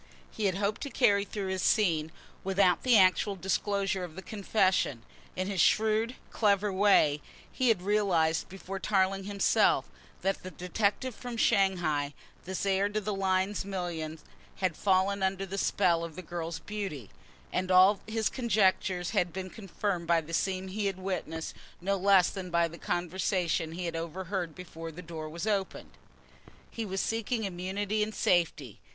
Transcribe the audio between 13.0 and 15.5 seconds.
Lyne millions, had fallen under